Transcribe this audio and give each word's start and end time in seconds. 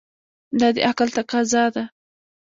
دا 0.59 0.67
د 0.75 0.77
عقل 0.89 1.07
تقاضا 1.17 1.63
ده. 1.75 1.83